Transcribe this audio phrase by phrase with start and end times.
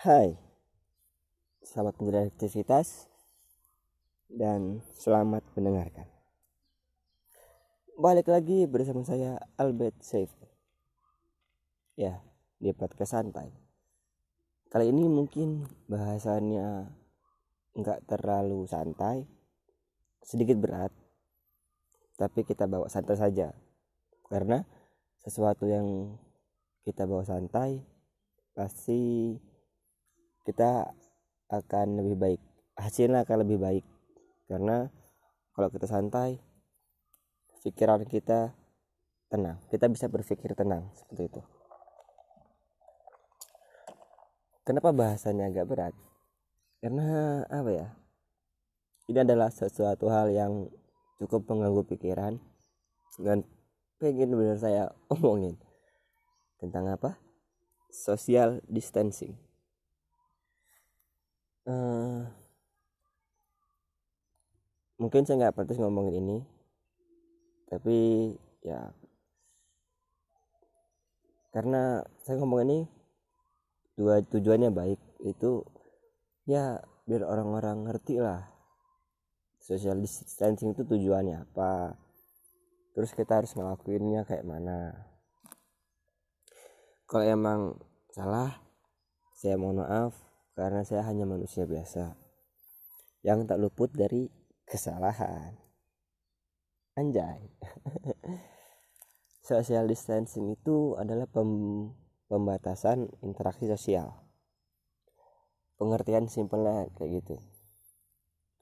[0.00, 0.32] Hai,
[1.60, 2.00] selamat
[2.32, 3.04] aktivitas
[4.32, 6.08] dan selamat mendengarkan.
[8.00, 10.32] Balik lagi bersama saya Albert Saif.
[12.00, 12.16] Ya,
[12.56, 13.52] di podcast santai.
[14.72, 16.88] Kali ini mungkin bahasannya
[17.76, 19.28] nggak terlalu santai,
[20.24, 20.96] sedikit berat,
[22.16, 23.52] tapi kita bawa santai saja.
[24.32, 24.64] Karena
[25.20, 26.16] sesuatu yang
[26.88, 27.84] kita bawa santai
[28.56, 29.36] pasti
[30.44, 30.94] kita
[31.50, 32.40] akan lebih baik.
[32.78, 33.84] Hasilnya akan lebih baik.
[34.46, 34.88] Karena
[35.52, 36.40] kalau kita santai
[37.60, 38.54] pikiran kita
[39.28, 39.60] tenang.
[39.68, 41.42] Kita bisa berpikir tenang seperti itu.
[44.64, 45.94] Kenapa bahasanya agak berat?
[46.80, 47.88] Karena apa ya
[49.10, 50.70] ini adalah sesuatu hal yang
[51.18, 52.38] cukup mengganggu pikiran
[53.20, 53.44] dan
[53.98, 55.58] pengen benar saya omongin.
[56.62, 57.18] Tentang apa?
[57.90, 59.49] Social distancing
[61.66, 62.24] uh,
[65.00, 66.38] mungkin saya nggak pantas ngomongin ini
[67.68, 68.30] tapi
[68.64, 68.92] ya
[71.50, 72.78] karena saya ngomong ini
[73.98, 75.66] dua tujuannya baik itu
[76.46, 76.78] ya
[77.10, 78.46] biar orang-orang ngerti lah.
[79.60, 81.98] Social distancing itu tujuannya apa?
[82.94, 85.10] Terus kita harus ngelakuinnya kayak mana?
[87.10, 87.60] Kalau emang
[88.14, 88.62] salah
[89.34, 90.14] saya mohon maaf
[90.54, 92.14] karena saya hanya manusia biasa
[93.20, 94.28] yang tak luput dari
[94.64, 95.56] kesalahan.
[96.96, 97.50] Anjay.
[99.50, 101.48] Social distancing itu adalah pem
[102.30, 104.14] pembatasan interaksi sosial.
[105.74, 107.36] Pengertian simpelnya kayak gitu.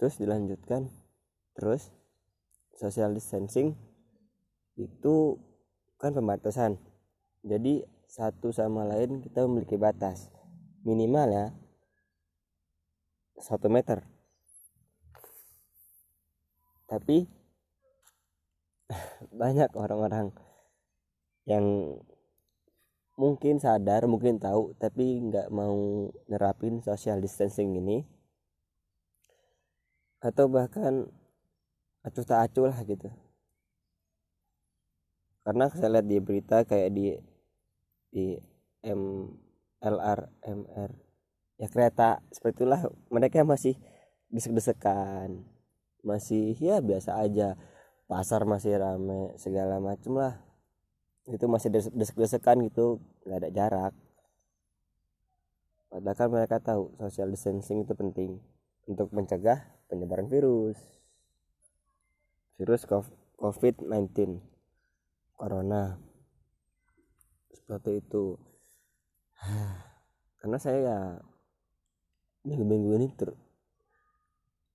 [0.00, 0.88] Terus dilanjutkan
[1.52, 1.90] terus
[2.78, 3.74] social distancing
[4.78, 5.36] itu
[5.98, 6.78] kan pembatasan.
[7.42, 10.30] Jadi satu sama lain kita memiliki batas
[10.86, 11.46] minimal ya
[13.40, 14.04] satu meter.
[16.88, 17.28] Tapi
[19.40, 20.32] banyak orang-orang
[21.48, 21.96] yang
[23.18, 28.04] mungkin sadar mungkin tahu tapi nggak mau nerapin social distancing ini.
[30.18, 31.06] Atau bahkan
[32.02, 33.10] acuh tak acuh lah gitu.
[35.46, 37.16] Karena saya lihat di berita kayak di
[38.12, 38.36] di
[38.84, 39.32] M
[39.78, 41.07] LR MR
[41.58, 42.86] ya kereta seperti itulah.
[43.10, 43.74] Mereka masih
[44.30, 45.44] desek-desekan.
[46.06, 47.58] Masih ya biasa aja.
[48.08, 50.40] Pasar masih rame segala macem lah.
[51.28, 53.02] Itu masih desek-desekan gitu.
[53.26, 53.94] Nggak ada jarak.
[55.88, 58.36] Padahal kan mereka tahu social distancing itu penting
[58.88, 60.76] untuk mencegah penyebaran virus.
[62.60, 62.84] Virus
[63.40, 64.40] COVID-19
[65.36, 65.96] corona.
[67.52, 68.36] Seperti itu.
[70.40, 70.98] Karena saya ya
[72.46, 73.30] minggu-minggu ini ter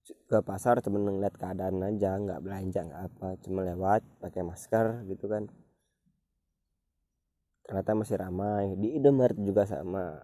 [0.04, 5.32] ke pasar cuma ngeliat keadaan aja nggak belanja nggak apa cuma lewat pakai masker gitu
[5.32, 5.48] kan.
[7.64, 8.76] Ternyata masih ramai.
[8.76, 10.20] Di Indomaret juga sama.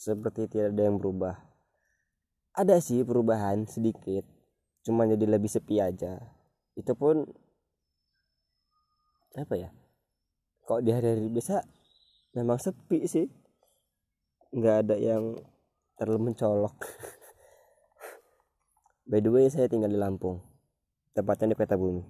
[0.00, 1.36] Seperti tidak ada yang berubah.
[2.56, 4.24] Ada sih perubahan sedikit
[4.82, 6.20] cuma jadi lebih sepi aja.
[6.72, 7.28] Itu pun
[9.32, 9.72] apa ya
[10.68, 11.64] kok di hari-hari biasa
[12.36, 13.28] memang sepi sih.
[14.52, 15.36] Nggak ada yang
[16.02, 16.74] terlalu mencolok.
[19.06, 20.42] By the way saya tinggal di Lampung.
[21.14, 22.02] Tepatnya di peta bumi.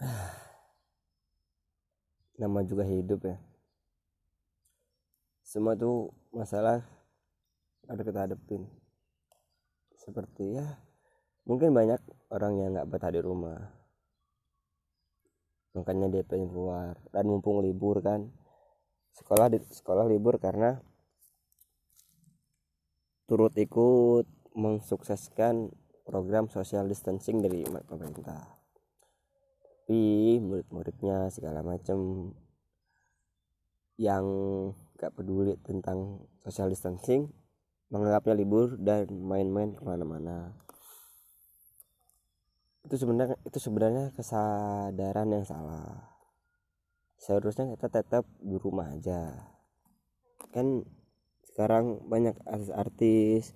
[2.40, 3.36] Nama juga hidup ya.
[5.44, 6.88] Semua tuh masalah
[7.84, 8.66] ada kita hadepin
[9.96, 10.66] seperti ya
[11.46, 12.02] mungkin banyak
[12.34, 13.75] orang yang nggak betah di rumah
[15.76, 16.96] makanya dia pengen keluar.
[17.12, 18.32] Dan mumpung libur kan.
[19.12, 20.80] Sekolah di sekolah libur karena
[23.28, 24.24] turut ikut
[24.56, 25.68] mensukseskan
[26.08, 28.56] program social distancing dari pemerintah.
[29.86, 32.30] Tapi murid-muridnya segala macam
[33.96, 34.24] yang
[34.96, 37.30] gak peduli tentang social distancing
[37.88, 40.52] menganggapnya libur dan main-main ke mana-mana
[42.86, 46.06] itu sebenarnya itu sebenarnya kesadaran yang salah.
[47.18, 49.50] Seharusnya kita tetap di rumah aja.
[50.54, 50.86] Kan
[51.50, 53.50] sekarang banyak artis-artis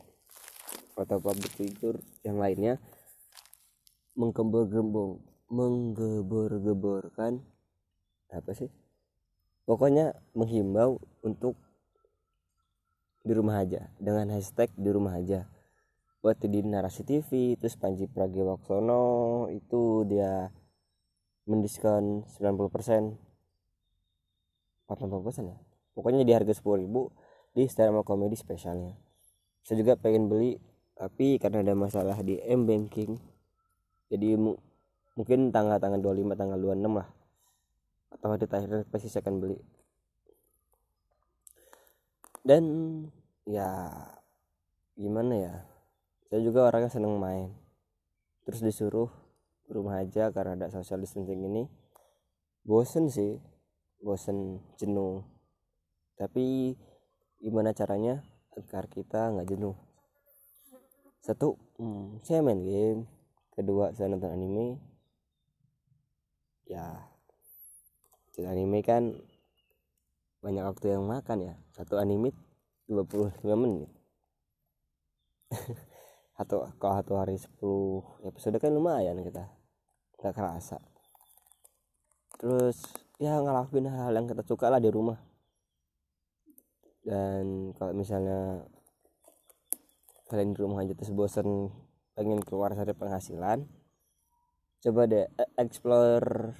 [0.98, 2.82] atau public figure yang lainnya
[4.18, 7.38] menggembor-gembor menggebor-geborkan
[8.34, 8.66] apa sih?
[9.62, 11.54] Pokoknya menghimbau untuk
[13.22, 15.46] di rumah aja dengan hashtag di rumah aja
[16.20, 20.52] waktu di narasi TV terus Panji Pragiwaksono itu dia
[21.48, 23.16] mendiskon 90%
[24.86, 25.56] 450 ya?
[25.96, 26.86] Pokoknya di harga 10.000
[27.56, 28.94] di stand komedi spesialnya.
[29.64, 30.60] Saya juga pengen beli
[30.94, 33.16] tapi karena ada masalah di M banking
[34.12, 34.58] jadi mu
[35.14, 37.08] mungkin tanggal-tanggal 25 tanggal 26 lah.
[38.10, 39.58] Atau hari terakhir pasti saya akan beli.
[42.42, 42.64] Dan
[43.46, 43.94] ya
[44.98, 45.54] gimana ya
[46.30, 47.50] saya juga orangnya seneng main.
[48.46, 49.10] Terus disuruh
[49.66, 51.66] rumah aja karena ada social distancing ini.
[52.62, 53.34] Bosen sih
[53.98, 55.26] bosen jenuh.
[56.14, 56.78] Tapi
[57.42, 58.22] gimana caranya
[58.54, 59.74] agar kita nggak jenuh?
[61.18, 63.10] Satu hmm, saya main game.
[63.50, 64.78] Kedua saya nonton anime.
[66.70, 67.10] Ya
[68.46, 69.18] anime kan
[70.38, 71.54] banyak waktu yang makan ya.
[71.74, 72.30] Satu anime
[72.86, 73.90] 25 menit
[76.40, 79.44] atau kalau satu hari 10 episode kan lumayan kita.
[80.16, 80.80] Nggak kerasa.
[82.40, 82.80] Terus
[83.20, 85.20] ya ngelakuin hal, hal yang kita suka lah di rumah.
[87.04, 88.64] Dan kalau misalnya
[90.32, 91.68] kalian di rumah aja terus bosan
[92.16, 93.66] pengen keluar dari penghasilan
[94.80, 96.56] coba deh e, explore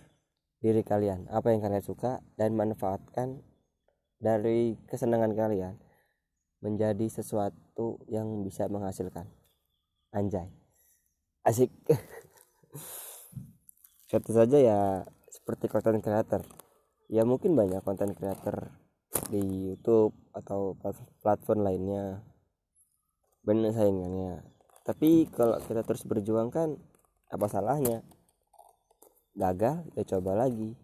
[0.61, 1.25] diri kalian.
[1.33, 3.41] Apa yang kalian suka dan manfaatkan
[4.21, 5.81] dari kesenangan kalian
[6.61, 9.40] menjadi sesuatu yang bisa menghasilkan
[10.13, 10.49] anjay
[11.47, 11.71] asik
[14.11, 14.81] Contoh saja ya
[15.31, 16.43] seperti konten creator.
[17.07, 18.75] Ya mungkin banyak konten creator
[19.31, 20.75] di YouTube atau
[21.23, 22.19] platform lainnya.
[23.47, 24.43] Banyak saingannya.
[24.83, 26.75] Tapi kalau kita terus berjuang kan
[27.31, 28.03] apa salahnya?
[29.39, 30.75] Gagal ya coba lagi.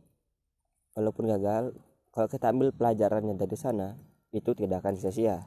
[0.94, 1.75] Walaupun gagal,
[2.14, 3.99] kalau kita ambil pelajarannya dari sana,
[4.31, 5.44] itu tidak akan sia-sia.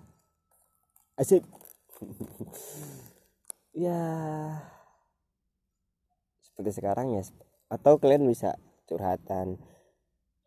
[1.16, 1.48] Asik.
[3.80, 4.04] ya.
[6.44, 7.24] Seperti sekarang ya
[7.70, 8.58] atau kalian bisa
[8.90, 9.56] curhatan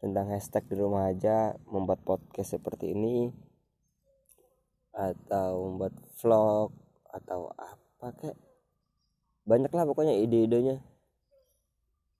[0.03, 3.31] tentang hashtag di rumah aja membuat podcast seperti ini
[4.93, 6.75] atau membuat vlog
[7.09, 8.37] atau apa kek
[9.49, 10.85] banyak lah pokoknya ide-idenya.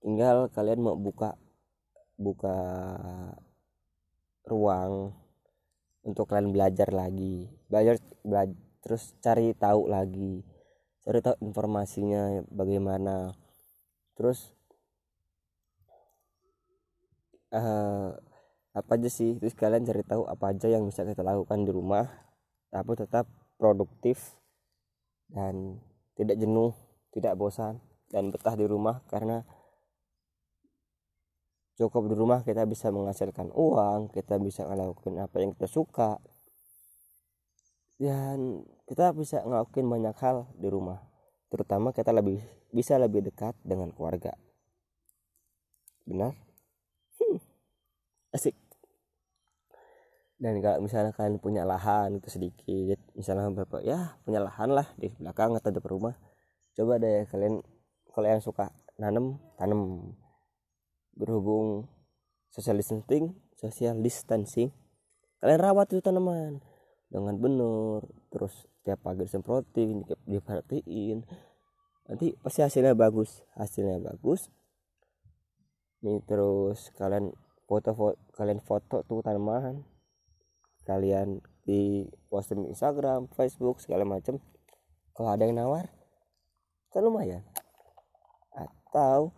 [0.01, 1.37] Tinggal kalian mau buka
[2.17, 2.57] buka
[4.49, 5.13] ruang
[6.03, 10.43] untuk kalian belajar lagi belajar belajar terus cari tahu lagi
[11.03, 13.35] cari tahu informasinya bagaimana.
[14.19, 14.53] Terus
[17.55, 18.15] uh,
[18.73, 19.39] apa aja sih?
[19.39, 22.07] Terus kalian cari tahu apa aja yang bisa kita lakukan di rumah
[22.73, 23.29] tapi tetap
[23.61, 24.41] produktif
[25.29, 25.77] dan
[26.17, 26.73] tidak jenuh
[27.13, 29.45] tidak bosan dan betah di rumah karena
[31.77, 36.17] cukup di rumah kita bisa menghasilkan uang kita bisa melakukan apa yang kita suka
[38.01, 41.01] dan kita bisa ngelakuin banyak hal di rumah.
[41.53, 42.41] Terutama kita lebih
[42.73, 44.33] bisa lebih dekat dengan keluarga.
[46.09, 46.33] Benar?
[48.33, 48.57] Asik.
[50.41, 55.13] Dan kalau misalnya kalian punya lahan itu sedikit misalnya berapa ya punya lahan lah di
[55.21, 56.15] belakang atau depan rumah.
[56.73, 57.61] Coba deh kalian
[58.09, 60.17] kalau yang suka nanam tanam
[61.13, 61.87] berhubung
[62.49, 64.73] social distancing social distancing.
[65.45, 66.65] Kalian rawat itu tanaman
[67.13, 71.21] dengan benar terus tiap pagi disemprotin diperhatiin
[72.09, 74.49] nanti pasti hasilnya bagus hasilnya bagus.
[76.03, 77.31] Nih terus kalian
[77.69, 79.85] foto, foto kalian foto tuh tanaman.
[80.83, 84.43] Kalian di posting Instagram Facebook segala macam
[85.15, 85.87] kalau ada yang nawar
[86.91, 87.47] kan lumayan.
[88.51, 89.31] Atau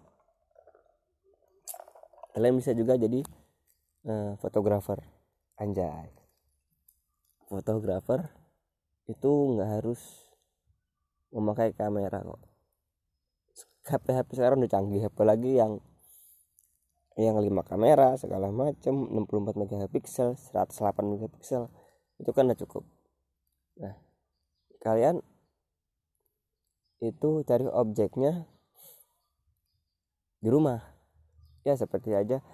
[2.32, 3.20] kalian bisa juga jadi
[4.08, 5.04] uh, fotografer.
[5.60, 6.23] Anjay
[7.54, 8.26] fotografer
[9.06, 10.00] itu nggak harus
[11.30, 12.42] memakai kamera kok.
[13.84, 15.82] HP HP sekarang udah canggih apalagi yang
[17.14, 21.70] yang 5 kamera segala macam 64 megapiksel 108 megapiksel
[22.18, 22.84] itu kan udah cukup.
[23.78, 23.94] Nah
[24.82, 25.22] kalian
[26.98, 28.48] itu cari objeknya
[30.42, 30.80] di rumah.
[31.64, 32.44] Ya seperti aja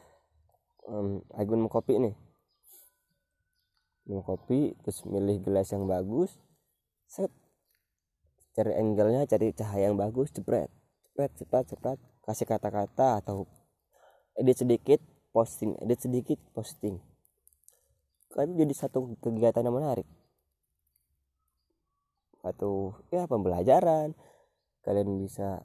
[0.87, 2.15] um, Agun mau kopi nih
[4.09, 6.37] mau kopi terus milih gelas yang bagus
[7.11, 7.31] set.
[8.51, 10.69] Cari angle-nya cari cahaya yang bagus cepet
[11.11, 13.47] cepet cepet cepet kasih kata-kata atau
[14.35, 16.99] edit sedikit posting edit sedikit posting.
[18.31, 20.07] Kan jadi satu kegiatan yang menarik.
[22.47, 24.15] Atau ya pembelajaran.
[24.81, 25.61] Kalian bisa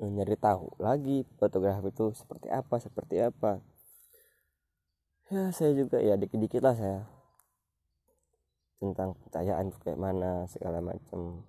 [0.00, 3.62] nyari tahu lagi fotografi itu seperti apa seperti apa
[5.32, 7.00] ya saya juga ya dikit-dikit lah saya.
[8.76, 11.48] Tentang percayaan kayak mana segala macam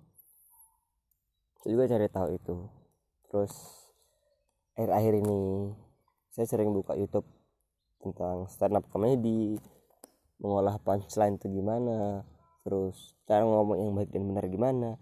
[1.60, 2.54] saya juga cari tahu itu.
[3.28, 3.52] Terus
[4.80, 5.40] akhir-akhir ini
[6.32, 7.28] saya sering buka YouTube
[8.00, 9.60] tentang stand up comedy.
[10.40, 12.24] Mengolah punchline itu gimana
[12.64, 14.96] terus cara ngomong yang baik dan benar gimana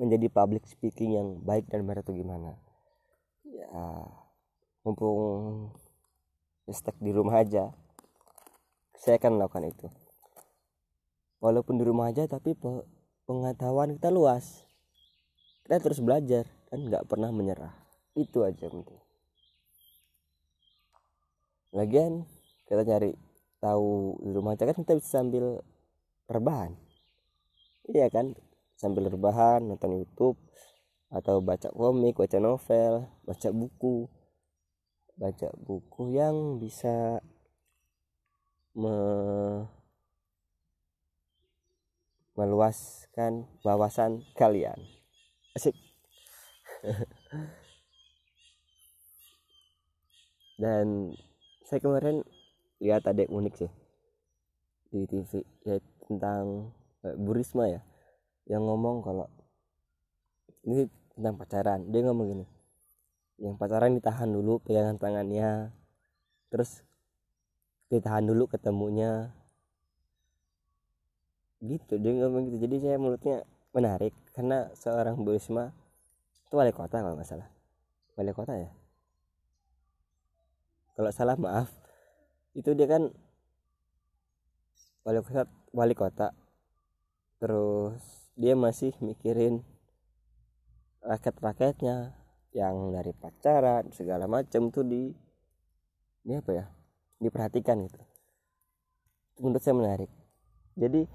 [0.00, 2.56] menjadi public speaking yang baik dan benar itu gimana.
[3.44, 3.68] Ya
[4.80, 5.68] mumpung
[6.72, 7.83] stuck di rumah aja
[9.04, 9.86] saya akan melakukan itu.
[11.44, 12.56] Walaupun di rumah aja tapi
[13.28, 14.64] pengetahuan kita luas.
[15.68, 17.76] Kita terus belajar dan nggak pernah menyerah.
[18.16, 19.04] Itu aja penting
[21.74, 22.22] lagian
[22.70, 23.10] kita cari
[23.58, 25.58] tahu di rumah aja kan kita bisa sambil
[26.30, 26.72] rebahan.
[27.90, 28.32] Iya kan?
[28.78, 30.38] Sambil rebahan nonton YouTube
[31.10, 34.06] atau baca komik baca novel baca buku.
[35.14, 37.22] Baca buku yang bisa
[38.74, 38.94] me
[42.34, 44.74] meluaskan wawasan kalian.
[45.54, 45.78] Asik.
[50.62, 51.14] Dan
[51.62, 52.26] saya kemarin
[52.82, 53.70] lihat ada unik sih
[54.90, 56.70] di TV ya tentang
[57.02, 57.82] eh, Burisma ya
[58.46, 59.30] yang ngomong kalau
[60.66, 61.86] ini tentang pacaran.
[61.90, 62.46] Dia ngomong gini
[63.38, 65.74] yang pacaran ditahan dulu pegangan tangannya
[66.54, 66.86] terus
[67.94, 69.30] ditahan dulu ketemunya.
[71.62, 72.66] Gitu dia ngomong gitu.
[72.66, 75.70] Jadi saya mulutnya menarik karena seorang Bu Risma
[76.46, 77.48] itu wali kota kalau nggak salah.
[78.18, 78.70] Wali kota ya?
[80.94, 81.70] Kalau salah maaf.
[82.54, 83.10] Itu dia kan
[85.06, 86.34] wali kota wali kota.
[87.38, 88.02] Terus
[88.34, 89.62] dia masih mikirin
[91.04, 92.16] rakyat-rakyatnya
[92.54, 95.10] yang dari pacaran segala macam tuh di
[96.24, 96.66] ini apa ya
[97.24, 98.00] diperhatikan gitu.
[99.40, 100.10] Menurut saya menarik.
[100.76, 101.08] Jadi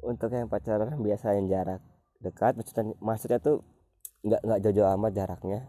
[0.00, 1.80] untuk yang pacaran biasa yang jarak
[2.20, 3.60] dekat maksudnya maksudnya tuh
[4.24, 5.60] nggak nggak jauh-jauh amat jaraknya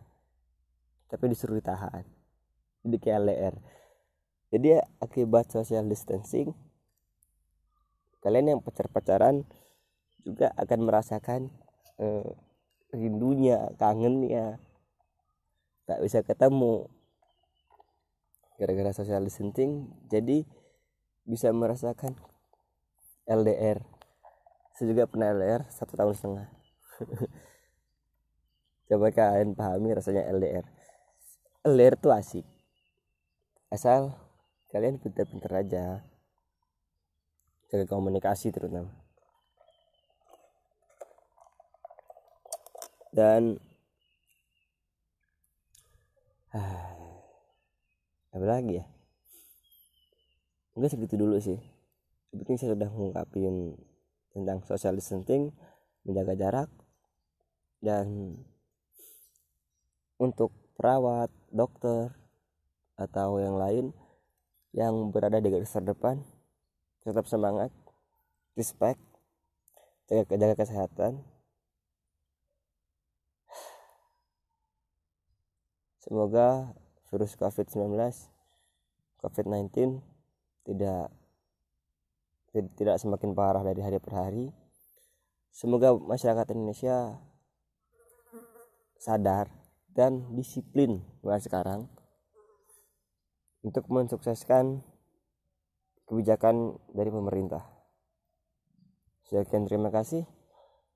[1.11, 2.03] tapi disuruh ditahan
[2.83, 3.59] jadi kayak
[4.55, 6.55] jadi akibat social distancing
[8.23, 9.43] kalian yang pacar-pacaran
[10.25, 11.41] juga akan merasakan
[12.01, 12.31] eh,
[12.89, 14.57] rindunya kangennya.
[15.85, 16.89] Nggak bisa ketemu
[18.55, 20.47] gara-gara social distancing jadi
[21.25, 22.15] bisa merasakan
[23.25, 23.95] LDR
[24.75, 26.47] saya juga pernah LDR satu tahun setengah.
[28.91, 30.67] Coba kalian pahami rasanya LDR
[31.63, 32.43] LDR tuh asik.
[33.71, 34.11] Asal
[34.75, 36.03] kalian pinter-pinter aja.
[37.71, 38.91] Jaga komunikasi terutama.
[43.15, 43.63] Dan
[48.35, 48.85] apa lagi ya?
[50.75, 51.55] Enggak segitu dulu sih.
[52.35, 53.79] Sebetulnya saya sudah mengungkapin
[54.35, 55.55] tentang social distancing
[56.03, 56.69] menjaga jarak
[57.79, 58.35] dan
[60.19, 62.11] untuk perawat dokter
[62.99, 63.95] atau yang lain
[64.75, 66.19] yang berada di garis terdepan
[67.07, 67.71] tetap semangat
[68.59, 68.99] respect
[70.11, 71.23] jaga, jaga kesehatan.
[76.03, 76.75] Semoga
[77.15, 77.95] virus covid-19
[79.23, 80.03] covid-19
[80.67, 81.07] tidak
[82.75, 84.45] tidak semakin parah dari hari per hari.
[85.51, 87.19] Semoga masyarakat Indonesia
[88.99, 89.51] sadar
[89.91, 91.87] dan disiplin mulai sekarang
[93.63, 94.83] untuk mensukseskan
[96.05, 97.63] kebijakan dari pemerintah.
[99.25, 100.23] Sekian terima kasih.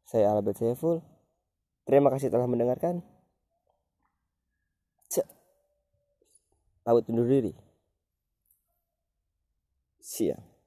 [0.05, 1.01] Saya Albert Saiful.
[1.89, 3.01] Terima kasih telah mendengarkan.
[6.83, 7.53] Pamit undur diri.
[10.00, 10.58] Siap.